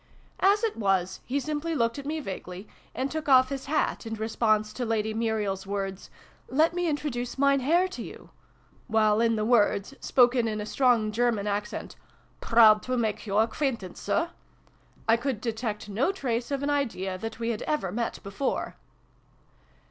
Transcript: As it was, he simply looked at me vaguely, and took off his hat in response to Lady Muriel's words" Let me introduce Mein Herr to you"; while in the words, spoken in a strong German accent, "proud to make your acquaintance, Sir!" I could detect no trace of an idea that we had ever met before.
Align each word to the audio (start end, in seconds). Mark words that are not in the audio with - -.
As 0.39 0.63
it 0.63 0.75
was, 0.75 1.19
he 1.25 1.39
simply 1.39 1.75
looked 1.75 1.99
at 1.99 2.07
me 2.07 2.19
vaguely, 2.19 2.67
and 2.95 3.11
took 3.11 3.29
off 3.29 3.49
his 3.49 3.67
hat 3.67 4.03
in 4.07 4.15
response 4.15 4.73
to 4.73 4.83
Lady 4.83 5.13
Muriel's 5.13 5.67
words" 5.67 6.09
Let 6.49 6.73
me 6.73 6.87
introduce 6.87 7.37
Mein 7.37 7.59
Herr 7.59 7.87
to 7.89 8.01
you"; 8.01 8.31
while 8.87 9.21
in 9.21 9.35
the 9.35 9.45
words, 9.45 9.93
spoken 9.99 10.47
in 10.47 10.59
a 10.59 10.65
strong 10.65 11.11
German 11.11 11.45
accent, 11.45 11.97
"proud 12.39 12.81
to 12.81 12.97
make 12.97 13.27
your 13.27 13.43
acquaintance, 13.43 14.01
Sir!" 14.01 14.31
I 15.07 15.17
could 15.17 15.39
detect 15.39 15.87
no 15.87 16.11
trace 16.11 16.49
of 16.49 16.63
an 16.63 16.71
idea 16.71 17.19
that 17.19 17.39
we 17.39 17.49
had 17.49 17.61
ever 17.67 17.91
met 17.91 18.23
before. 18.23 18.77